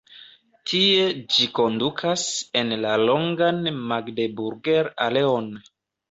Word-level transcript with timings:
Tie 0.69 1.01
ĝi 1.33 1.43
kondukas 1.57 2.23
en 2.61 2.73
la 2.85 2.93
longan 3.01 3.59
"Magdeburger-aleon". 3.91 5.51